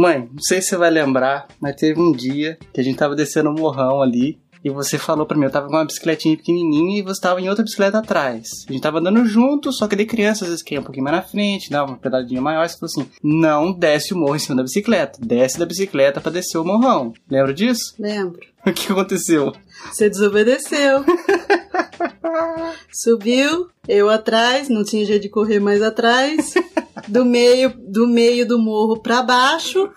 [0.00, 3.14] Mãe, não sei se você vai lembrar, mas teve um dia que a gente tava
[3.14, 4.38] descendo um morrão ali.
[4.64, 7.50] E você falou pra mim, eu tava com uma bicicletinha pequenininha e você tava em
[7.50, 8.46] outra bicicleta atrás.
[8.66, 11.16] A gente tava andando junto, só que de criança às vezes quer um pouquinho mais
[11.16, 12.66] na frente, dá uma pedadinha maior.
[12.66, 15.18] Você falou assim: não desce o morro em cima da bicicleta.
[15.22, 17.12] Desce da bicicleta pra descer o morrão.
[17.30, 17.94] Lembra disso?
[17.98, 18.40] Lembro.
[18.66, 19.54] O que aconteceu?
[19.90, 21.02] Você desobedeceu.
[22.92, 26.52] Subiu, eu atrás, não tinha jeito de correr mais atrás.
[27.08, 29.90] Do meio do meio do morro pra baixo.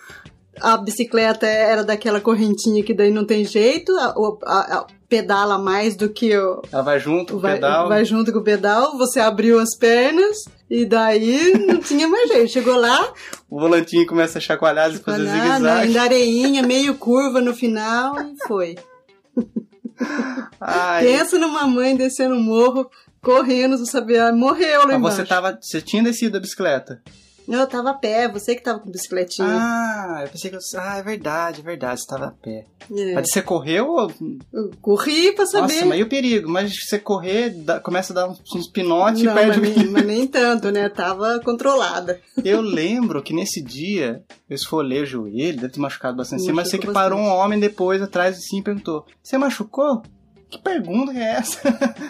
[0.62, 4.14] A bicicleta era daquela correntinha que daí não tem jeito, a,
[4.46, 7.88] a- a- pedala mais do que o, Ela vai junto com o vai, pedal.
[7.88, 12.52] vai junto com o pedal, você abriu as pernas e daí não tinha mais jeito.
[12.52, 13.12] Chegou lá,
[13.50, 15.68] O volantinho começa a chacoalhar e fazer zigue-zague.
[15.88, 18.76] ainda areinha, meio curva no final e foi.
[20.60, 22.90] Ai, Pensa numa mãe descendo um morro,
[23.24, 25.18] correndo, saber, ah, morreu lá mas embaixo.
[25.18, 25.58] você tava.
[25.62, 27.02] Você tinha descido da bicicleta?
[27.46, 29.46] Eu tava a pé, você que tava com bicicletinha.
[29.50, 30.56] Ah, eu pensei que.
[30.56, 32.64] eu- Ah, é verdade, é verdade, você tava a pé.
[32.90, 33.14] É.
[33.16, 34.10] Mas você correu ou.
[34.54, 35.74] Eu corri pra saber.
[35.74, 36.50] Nossa, mas e o perigo?
[36.50, 39.78] Mas você correr, dá- começa a dar uns, uns pinotes e não, perde mas o
[39.80, 40.88] nem, mas nem tanto, né?
[40.88, 42.18] Tava controlada.
[42.46, 46.70] Eu lembro que nesse dia eu esfolei o joelho, deve ter machucado bastante, assim, mas
[46.70, 50.02] sei que Machucou parou um homem depois atrás assim e perguntou: Você machucou?
[50.54, 51.60] Que pergunta é essa?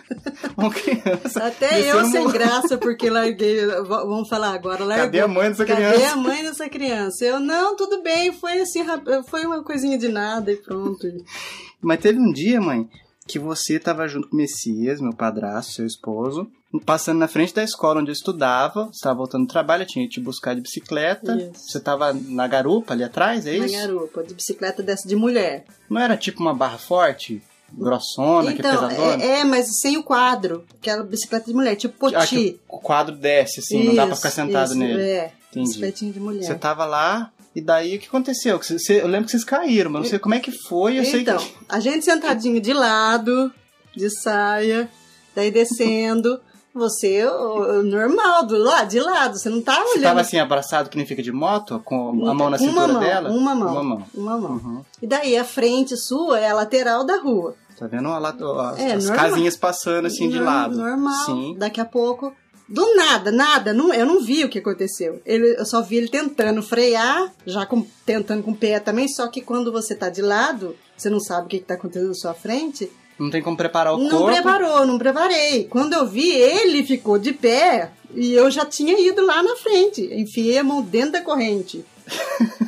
[0.58, 1.46] Uma criança.
[1.48, 3.66] Até eu sem graça, porque larguei.
[3.88, 5.06] Vamos falar agora, largou.
[5.06, 6.14] Cadê a mãe dessa Cadê criança?
[6.14, 7.26] a mãe dessa criança?
[7.26, 8.84] Eu, não, tudo bem, foi assim,
[9.28, 11.08] foi uma coisinha de nada e pronto.
[11.82, 12.90] Mas teve um dia, mãe,
[13.26, 16.46] que você tava junto com o Messias, meu padrasto, seu esposo,
[16.86, 20.06] passando na frente da escola onde eu estudava, você tava voltando do trabalho, eu tinha
[20.06, 21.34] que te buscar de bicicleta.
[21.36, 21.70] Isso.
[21.70, 23.78] Você tava na garupa ali atrás, é Na isso?
[23.78, 25.64] garupa, de bicicleta dessa de mulher.
[25.90, 27.42] Não era tipo uma barra forte,
[27.78, 29.24] grossona, que é então, pesadona?
[29.24, 30.64] é, é, mas sem o quadro.
[30.80, 32.28] Aquela bicicleta de mulher, tipo Ah, poti.
[32.28, 35.02] que o quadro desce, assim, não dá pra Isso, ficar sentado isso, nele.
[35.02, 35.68] É, Entendi.
[35.68, 36.44] bicicletinha de mulher.
[36.44, 38.58] Você tava lá, e daí o que aconteceu?
[38.62, 41.22] Você- eu lembro que vocês caíram, mas não sei como é que foi, eu sei
[41.22, 41.54] então, que.
[41.70, 43.52] a gente sentadinho de lado,
[43.96, 44.90] de saia,
[45.36, 46.40] daí descendo.
[46.76, 47.24] Você,
[47.84, 50.04] normal, do lado, de lado, você não tá Você olhando.
[50.06, 53.00] tava assim, abraçado que nem fica de moto, com a mão na Uma cintura mão,
[53.00, 53.30] dela?
[53.30, 53.72] Uma mão.
[53.74, 54.04] Uma mão.
[54.16, 54.52] Uma mão.
[54.54, 54.82] Uhum.
[55.00, 57.56] E daí a frente sua é a lateral da rua.
[57.84, 58.30] Tá vendo lá,
[58.72, 59.26] as, É, as normal.
[59.30, 60.78] casinhas passando assim de Nor- lado?
[60.78, 61.26] Normal.
[61.26, 61.56] Sim.
[61.58, 62.34] Daqui a pouco.
[62.70, 63.74] Do nada, nada.
[63.74, 65.22] Não, eu não vi o que aconteceu.
[65.26, 69.08] Ele, eu só vi ele tentando frear, já com- tentando com o pé também.
[69.10, 72.08] Só que quando você tá de lado, você não sabe o que, que tá acontecendo
[72.08, 72.90] na sua frente.
[73.20, 74.28] Não tem como preparar o não corpo.
[74.34, 75.66] preparou, não preparei.
[75.66, 80.02] Quando eu vi, ele ficou de pé e eu já tinha ido lá na frente.
[80.14, 81.86] Enfiei a mão dentro da corrente.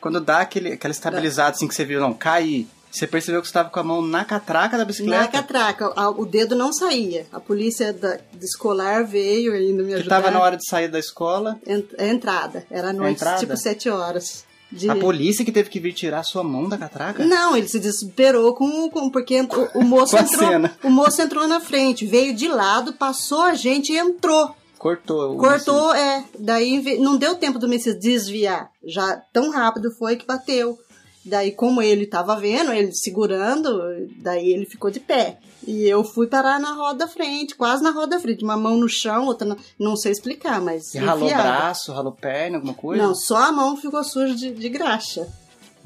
[0.00, 2.68] Quando dá aquele, aquela estabilizada assim que você viu, não, cair.
[2.96, 5.20] Você percebeu que você estava com a mão na catraca da bicicleta?
[5.20, 7.26] Na catraca, o dedo não saía.
[7.30, 10.22] A polícia da, escolar veio ainda me que ajudar.
[10.22, 11.60] tava na hora de sair da escola.
[11.66, 12.64] Ent- a entrada.
[12.70, 13.38] Era à noite, entrada?
[13.38, 14.46] tipo sete horas.
[14.72, 14.88] De...
[14.88, 17.22] A polícia que teve que vir tirar a sua mão da catraca?
[17.22, 20.48] Não, ele se desesperou com, com porque o, o moço entrou.
[20.48, 20.74] cena.
[20.82, 24.56] O moço entrou na frente, veio de lado, passou a gente e entrou.
[24.78, 25.34] Cortou.
[25.34, 26.24] o Cortou, é.
[26.38, 28.70] Daí não deu tempo do Messias desviar.
[28.84, 30.78] Já tão rápido foi que bateu.
[31.26, 33.82] Daí, como ele tava vendo, ele segurando,
[34.18, 35.38] daí ele ficou de pé.
[35.66, 38.44] E eu fui parar na roda da frente, quase na roda da frente.
[38.44, 39.56] Uma mão no chão, outra na...
[39.78, 40.94] Não sei explicar, mas.
[40.94, 41.42] Ralou enfiada.
[41.42, 43.02] braço, ralou perna, alguma coisa?
[43.02, 45.26] Não, só a mão ficou suja de, de graxa.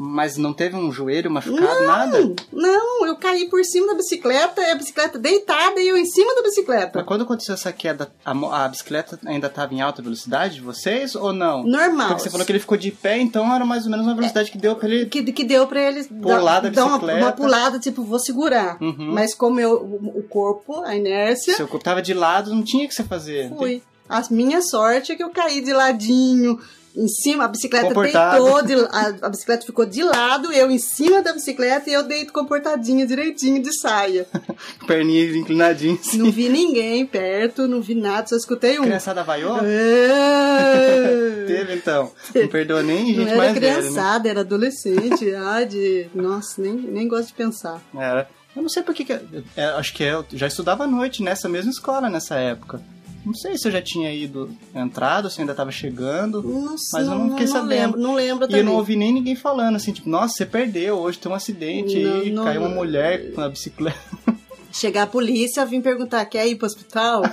[0.02, 2.34] Mas não teve um joelho machucado, nada?
[2.50, 6.34] Não, eu caí por cima da bicicleta, e a bicicleta deitada e eu em cima
[6.34, 6.92] da bicicleta.
[6.94, 11.14] Mas quando aconteceu essa queda, a, a bicicleta ainda estava em alta velocidade de vocês
[11.14, 11.64] ou não?
[11.64, 12.08] Normal.
[12.08, 14.50] Porque você falou que ele ficou de pé, então era mais ou menos uma velocidade
[14.50, 15.04] que deu pra ele.
[15.04, 17.20] que, que deu pra ele Pular da dar uma, bicicleta.
[17.26, 18.78] uma pulada, tipo, vou segurar.
[18.80, 19.12] Uhum.
[19.12, 22.86] Mas como eu, o, o corpo, a inércia, Seu corpo tava de lado, não tinha
[22.86, 23.50] o que você fazer.
[23.54, 23.82] fui.
[24.10, 26.58] A minha sorte é que eu caí de ladinho,
[26.96, 28.42] em cima, a bicicleta Comportado.
[28.42, 32.02] deitou, de- a, a bicicleta ficou de lado, eu em cima da bicicleta e eu
[32.02, 34.26] deito comportadinha, direitinho, de saia.
[34.88, 36.14] Perninhas inclinadinhas.
[36.14, 38.82] Não vi ninguém perto, não vi nada, só escutei um.
[38.82, 39.56] Criançada vaiou?
[39.62, 41.44] É.
[41.46, 42.10] Teve então.
[42.34, 43.78] Não perdoa nem Não gente era mais velha, né?
[43.80, 45.32] criançada, era adolescente.
[45.34, 46.08] ah, de.
[46.14, 47.80] Nossa, nem, nem gosto de pensar.
[47.96, 48.28] Era.
[48.54, 49.04] Eu não sei por que.
[49.04, 49.20] que-
[49.56, 52.80] é, acho que eu já estudava à noite nessa mesma escola nessa época.
[53.24, 56.42] Não sei se eu já tinha ido entrado, se eu ainda tava chegando.
[56.42, 57.68] Nossa, Mas eu não fiquei sabendo.
[57.68, 58.60] lembro, não lembro E também.
[58.60, 62.02] eu não ouvi nem ninguém falando assim, tipo, nossa, você perdeu, hoje tem um acidente
[62.02, 63.98] Não, não- caiu uma mulher com a bicicleta.
[64.72, 67.22] Chegar a polícia, vim perguntar, quer ir pro hospital?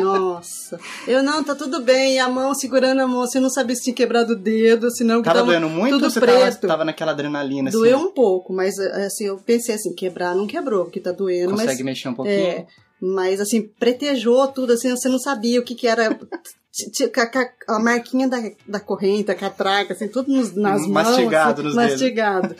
[0.00, 0.78] Nossa.
[1.06, 2.14] Eu, não, tá tudo bem.
[2.14, 5.18] E a mão, segurando a mão, você não sabia se tinha quebrado o dedo, senão
[5.20, 6.36] que Tava tava doendo muito tudo ou você preto.
[6.60, 7.78] tava, tava naquela adrenalina assim?
[7.78, 11.68] Doeu um pouco, mas assim, eu pensei assim, quebrar não quebrou, porque tá doendo, Consegue
[11.70, 11.80] mas...
[11.82, 12.36] mexer um pouquinho?
[12.36, 12.66] É,
[13.06, 16.18] mas assim, pretejou tudo, assim, você não sabia o que que era
[17.68, 20.88] A marquinha da, da corrente, a catraca, assim, tudo nos, nas mãos.
[20.90, 21.90] Mastigado assim, nos dedos.
[21.92, 22.56] Mastigado.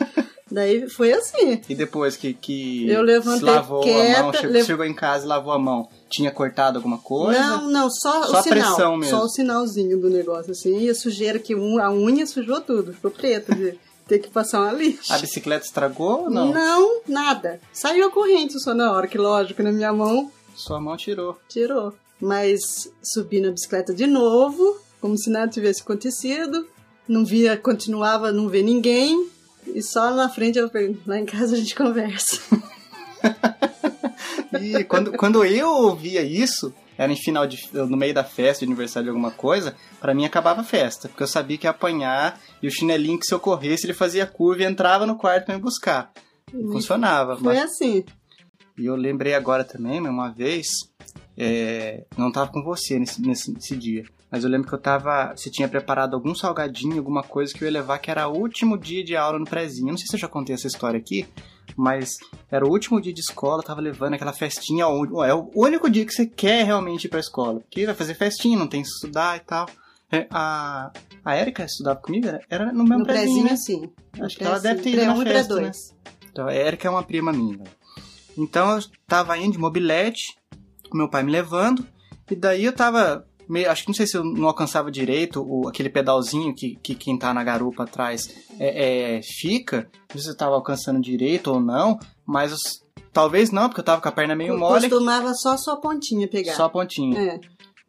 [0.51, 1.59] Daí foi assim.
[1.67, 3.93] E depois que, que Eu levantei lavou a mão,
[4.31, 7.39] quieta, chegou, lev- chegou em casa e lavou a mão, tinha cortado alguma coisa?
[7.39, 8.75] Não, não, só, Só o sinal.
[8.75, 9.17] pressão mesmo.
[9.17, 10.77] Só o sinalzinho do negócio, assim.
[10.79, 13.77] E a sujeira que a unha sujou tudo, ficou preta de
[14.07, 15.13] ter que passar uma lixa.
[15.13, 16.51] A bicicleta estragou ou não?
[16.51, 17.59] Não, nada.
[17.73, 21.37] Saiu a corrente só na hora, que lógico, na minha mão Sua mão tirou.
[21.49, 21.93] tirou.
[22.19, 22.61] Mas
[23.03, 26.67] subi na bicicleta de novo, como se nada tivesse acontecido.
[27.07, 29.29] Não via, continuava não ver ninguém.
[29.67, 32.39] E só na frente eu falei, lá em casa a gente conversa.
[34.61, 37.57] E quando, quando eu ouvia isso, era em final de.
[37.73, 41.07] no meio da festa, de aniversário de alguma coisa, pra mim acabava a festa.
[41.07, 44.25] Porque eu sabia que ia apanhar e o chinelinho que se eu corresse, ele fazia
[44.25, 46.11] curva e entrava no quarto pra me buscar.
[46.53, 47.35] E funcionava.
[47.37, 48.03] Foi mas- assim.
[48.77, 50.67] E eu lembrei agora também, uma vez,
[51.37, 54.03] é, não tava com você nesse, nesse, nesse dia,
[54.35, 57.67] mas eu lembro que eu tava, você tinha preparado algum salgadinho, alguma coisa que eu
[57.67, 59.87] ia levar, que era o último dia de aula no prezinho.
[59.87, 61.25] Eu Não sei se eu já contei essa história aqui,
[61.73, 62.17] mas
[62.51, 66.05] era o último dia de escola, eu tava levando aquela festinha, é o único dia
[66.05, 69.37] que você quer realmente ir pra escola, porque vai fazer festinha, não tem que estudar
[69.37, 69.69] e tal.
[70.11, 70.91] É, A,
[71.23, 73.89] a Erika estudava comigo, era, era no mesmo No prezinho, prezinho, né?
[74.17, 75.95] No Acho que ela deve ter ido na festa, pré-dois.
[76.29, 77.63] Então, a Erika é uma prima minha.
[78.37, 80.35] Então eu tava indo de mobilete,
[80.93, 81.87] meu pai me levando,
[82.29, 83.25] e daí eu tava.
[83.47, 86.95] Meio, acho que não sei se eu não alcançava direito o, aquele pedalzinho que, que
[86.95, 88.27] quem tá na garupa atrás
[88.59, 89.87] é, é, fica.
[89.93, 92.83] Não sei se eu tava alcançando direito ou não, mas os-
[93.13, 96.53] talvez não, porque eu tava com a perna meio mole, Costumava só sua pontinha pegar.
[96.55, 97.19] só a pontinha.
[97.19, 97.39] É.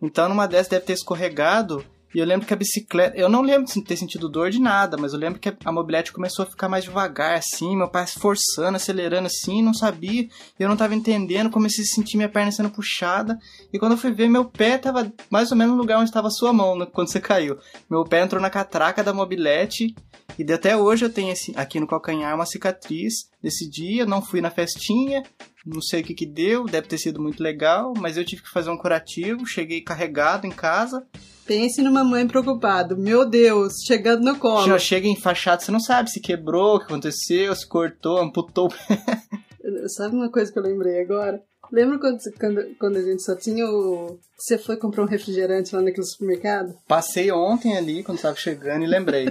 [0.02, 1.84] Então numa dessas deve ter escorregado.
[2.16, 3.14] E eu lembro que a bicicleta.
[3.14, 6.14] Eu não lembro de ter sentido dor de nada, mas eu lembro que a mobilete
[6.14, 10.26] começou a ficar mais devagar, assim, meu pai forçando, acelerando assim, não sabia.
[10.58, 13.38] Eu não tava entendendo, comecei a sentir minha perna sendo puxada.
[13.70, 16.28] E quando eu fui ver, meu pé tava mais ou menos no lugar onde estava
[16.28, 17.58] a sua mão, né, quando você caiu.
[17.90, 19.94] Meu pé entrou na catraca da mobilete.
[20.38, 24.06] E até hoje eu tenho esse, aqui no calcanhar uma cicatriz desse dia.
[24.06, 25.22] Não fui na festinha,
[25.66, 28.48] não sei o que que deu, deve ter sido muito legal, mas eu tive que
[28.48, 29.44] fazer um curativo.
[29.44, 31.06] Cheguei carregado em casa.
[31.46, 32.96] Pense numa mãe preocupada.
[32.96, 34.66] Meu Deus, chegando no colo.
[34.66, 38.68] Já chega enfaixado, você não sabe se quebrou, o que aconteceu, se cortou, amputou.
[39.88, 41.42] Sabe uma coisa que eu lembrei agora?
[41.72, 44.18] Lembra quando, quando, quando a gente só tinha o.
[44.36, 46.74] Você foi comprar um refrigerante lá naquele supermercado?
[46.86, 49.26] Passei ontem ali, quando tava chegando, e lembrei.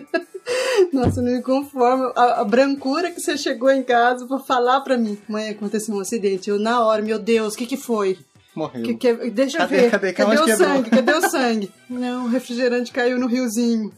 [0.91, 2.11] Nossa, não me conformo.
[2.15, 5.17] A, a brancura que você chegou em casa pra falar pra mim.
[5.27, 6.49] Mãe, aconteceu um acidente.
[6.49, 8.17] Eu, na hora, meu Deus, o que que foi?
[8.55, 8.83] Morreu.
[8.83, 9.91] Que, que- deixa Cadê, eu ver.
[9.91, 10.13] cadê?
[10.13, 10.89] Cadê Onde o sangue?
[10.89, 11.71] Cadê o sangue?
[11.89, 13.91] Não, o refrigerante caiu no riozinho.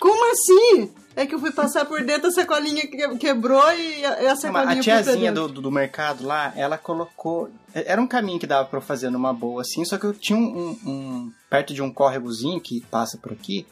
[0.00, 0.90] Como assim?
[1.14, 4.36] É que eu fui passar por dentro, a sacolinha que- quebrou e a, a Não,
[4.36, 7.48] sacolinha mas a tiazinha do, do, do mercado lá, ela colocou.
[7.74, 10.38] Era um caminho que dava pra eu fazer numa boa, assim, só que eu tinha
[10.38, 10.42] um,
[10.84, 13.66] um- um- perto de um córregozinho que passa por aqui,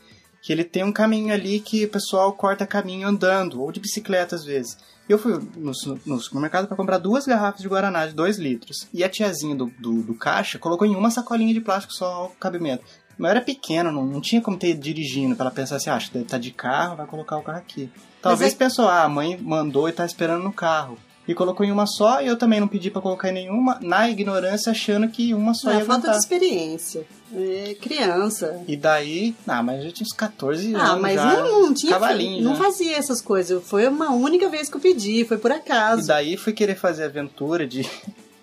[0.45, 4.37] que ele tem um caminho ali que o pessoal corta caminho andando, ou de bicicleta
[4.37, 4.77] às vezes.
[5.09, 5.73] Eu fui no,
[6.05, 8.87] no supermercado pra comprar duas garrafas de Guaraná de 2 litros.
[8.93, 12.37] E a tiazinha do, do, do caixa colocou em uma sacolinha de plástico só o
[12.39, 12.85] cabimento.
[13.17, 15.95] Mas eu era pequeno, não, não tinha como ter dirigindo pra ela pensar assim, ah,
[15.95, 17.91] acho que deve estar de carro, vai colocar o carro aqui.
[18.21, 20.99] Talvez é- pensou, ah, a mãe mandou e tá esperando no carro.
[21.27, 24.11] E colocou em uma só, e eu também não pedi pra colocar em nenhuma, na
[24.11, 26.19] ignorância, achando que uma só É, ia falta de aguentar.
[26.19, 27.07] experiência.
[27.35, 28.63] É criança.
[28.69, 31.93] E daí, ah, mas eu tinha uns 14 Ah, anos mas já, não, não tinha.
[31.93, 32.63] cavalinho não já.
[32.65, 33.63] fazia essas coisas.
[33.67, 36.07] Foi uma única vez que eu pedi, foi por E acaso.
[36.07, 37.89] daí fui querer fazer aventura de,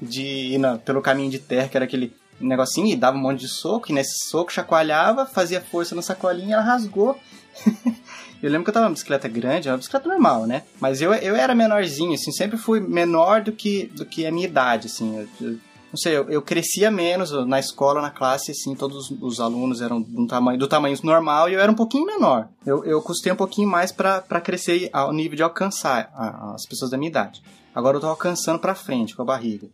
[0.02, 3.42] de ir na- pelo caminho de terra, que era aquele negocinho, e dava um monte
[3.42, 7.16] de soco, e nesse soco chacoalhava, fazia força na sacolinha e ela rasgou.
[8.42, 10.64] eu lembro que eu tava numa bicicleta grande, uma bicicleta normal, né?
[10.80, 14.48] Mas eu, eu era menorzinho, assim, sempre fui menor do que, do que a minha
[14.48, 15.18] idade, assim.
[15.20, 15.58] Eu, eu-
[15.92, 20.02] não sei, eu, eu crescia menos na escola, na classe, assim, todos os alunos eram
[20.02, 22.48] do tamanho, do tamanho normal e eu era um pouquinho menor.
[22.66, 26.92] Eu, eu custei um pouquinho mais pra crescer ao nível de alcançar a- as pessoas
[26.92, 27.42] da minha idade.
[27.76, 29.68] Agora eu tô alcançando pra frente com a barriga.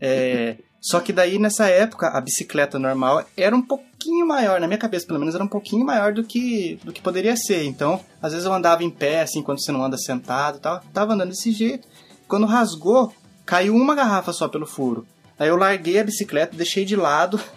[0.00, 4.78] É, só que daí, nessa época, a bicicleta normal era um pouquinho maior, na minha
[4.78, 7.64] cabeça pelo menos, era um pouquinho maior do que, do que poderia ser.
[7.64, 10.80] Então, às vezes eu andava em pé, assim, quando você não anda sentado e tal.
[10.92, 11.86] Tava andando desse jeito.
[12.28, 13.12] Quando rasgou,
[13.44, 15.06] caiu uma garrafa só pelo furo.
[15.38, 17.40] Aí eu larguei a bicicleta, deixei de lado.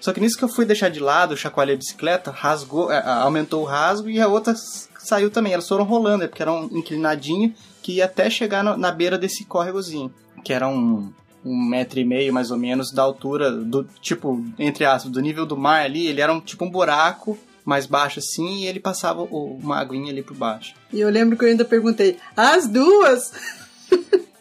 [0.00, 3.62] Só que nisso que eu fui deixar de lado, chacoalhei a bicicleta, rasgou, é, aumentou
[3.62, 4.54] o rasgo e a outra
[4.98, 5.52] saiu também.
[5.52, 7.52] Elas foram rolando, é porque era um inclinadinho
[7.82, 10.14] que ia até chegar na beira desse córregozinho,
[10.44, 11.12] que era um,
[11.44, 15.44] um metro e meio mais ou menos da altura do tipo entre aspas do nível
[15.46, 16.06] do mar ali.
[16.06, 20.10] Ele era um tipo um buraco mais baixo assim e ele passava o- uma aguinha
[20.10, 20.74] ali por baixo.
[20.92, 23.32] E eu lembro que eu ainda perguntei: as duas?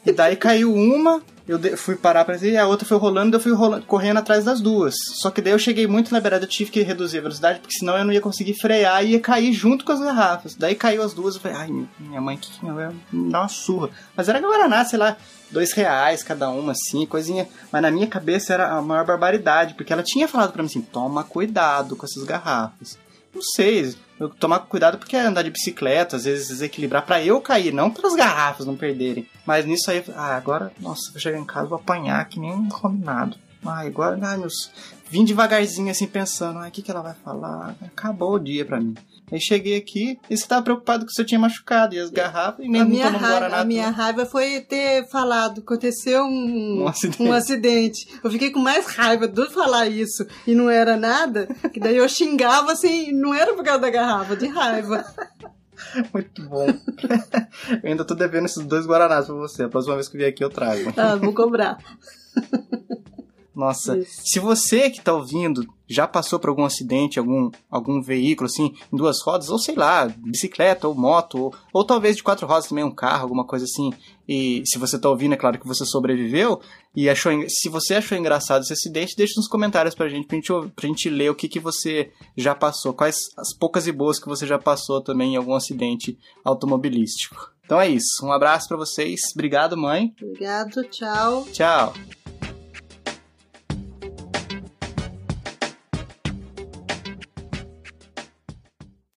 [0.05, 3.53] E daí caiu uma, eu fui parar pra e a outra foi rolando, eu fui
[3.53, 4.95] rolando, correndo atrás das duas.
[5.21, 7.77] Só que daí eu cheguei muito na beirada, eu tive que reduzir a velocidade, porque
[7.77, 10.55] senão eu não ia conseguir frear e ia cair junto com as garrafas.
[10.55, 13.89] Daí caiu as duas, eu falei, ai, minha mãe que vai me dar uma surra.
[14.15, 15.17] Mas era Guaraná, sei lá,
[15.51, 17.47] dois reais cada uma, assim, coisinha.
[17.71, 20.81] Mas na minha cabeça era a maior barbaridade, porque ela tinha falado para mim assim,
[20.81, 22.97] toma cuidado com essas garrafas.
[23.33, 23.95] Não sei,
[24.29, 28.07] tomar cuidado porque é andar de bicicleta, às vezes desequilibrar para eu cair, não para
[28.07, 29.27] as garrafas não perderem.
[29.45, 32.69] Mas nisso aí, ah, agora, nossa, vou chegar em casa vou apanhar que nem um
[32.69, 33.37] combinado.
[33.65, 34.71] Ah, agora, ai, meus,
[35.09, 37.75] vim devagarzinho assim pensando, ah, o que que ela vai falar?
[37.81, 38.95] Acabou o dia para mim.
[39.31, 42.67] Aí cheguei aqui e você tava preocupado que você tinha machucado e as garrafas e
[42.67, 43.59] nem a minha raiva, Guaraná.
[43.59, 47.23] A minha raiva foi ter falado, aconteceu um, Um acidente.
[47.23, 48.07] um acidente.
[48.21, 52.09] Eu fiquei com mais raiva de falar isso e não era nada, que daí eu
[52.09, 55.05] xingava assim, não era por causa da garrafa, de raiva.
[56.13, 56.67] Muito bom.
[57.83, 59.63] eu ainda tô devendo esses dois Guaranás pra você.
[59.63, 60.93] A próxima vez que vier aqui eu trago.
[60.95, 61.77] Ah, vou cobrar.
[63.53, 64.21] Nossa, Isso.
[64.23, 68.95] se você que tá ouvindo já passou por algum acidente, algum, algum veículo assim, em
[68.95, 72.83] duas rodas, ou sei lá, bicicleta ou moto, ou, ou talvez de quatro rodas também,
[72.83, 73.91] um carro, alguma coisa assim,
[74.25, 76.61] e se você tá ouvindo, é claro que você sobreviveu,
[76.95, 80.47] e achou, se você achou engraçado esse acidente, deixa nos comentários pra gente, pra gente,
[80.73, 84.29] pra gente ler o que, que você já passou, quais as poucas e boas que
[84.29, 87.51] você já passou também em algum acidente automobilístico.
[87.65, 91.45] Então é isso, um abraço pra vocês, obrigado mãe, Obrigado, tchau.
[91.51, 91.93] tchau.